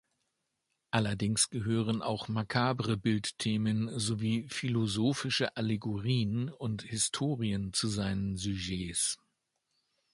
[0.89, 9.19] Allerdings gehören auch makabre Bildthemen sowie philosophische Allegorien und Historien zu seinen Sujets.